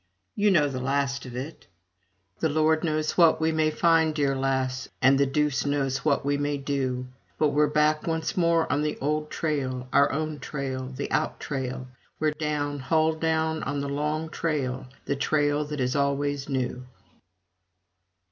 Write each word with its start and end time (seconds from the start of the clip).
You 0.35 0.49
know 0.49 0.67
the 0.67 0.79
last 0.79 1.27
of 1.27 1.35
it: 1.35 1.67
The 2.39 2.49
Lord 2.49 2.83
knows 2.83 3.19
what 3.19 3.39
we 3.39 3.51
may 3.51 3.69
find, 3.69 4.15
dear 4.15 4.35
lass, 4.35 4.89
And 4.99 5.19
the 5.19 5.27
Deuce 5.27 5.63
knows 5.63 6.03
what 6.03 6.25
we 6.25 6.39
may 6.39 6.57
do 6.57 7.05
But 7.37 7.49
we're 7.49 7.67
back 7.67 8.07
once 8.07 8.35
more 8.35 8.65
on 8.73 8.81
the 8.81 8.97
old 8.97 9.29
trail, 9.29 9.87
our 9.93 10.11
own 10.11 10.39
trail, 10.39 10.87
the 10.87 11.11
out 11.11 11.39
trail, 11.39 11.85
We're 12.19 12.31
down, 12.31 12.79
hull 12.79 13.13
down, 13.13 13.61
on 13.61 13.79
the 13.79 13.89
Long 13.89 14.29
Trail 14.29 14.87
the 15.05 15.15
trail 15.15 15.65
that 15.65 15.79
is 15.79 15.95
always 15.95 16.49
new! 16.49 16.83